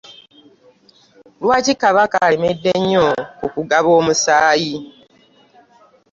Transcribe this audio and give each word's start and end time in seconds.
Lwaki 1.41 1.73
kabaka 1.81 2.17
alemedde 2.25 2.71
nnyo 2.79 3.07
ku 3.37 3.45
kugaba 3.53 3.89
omusaayi? 3.99 4.75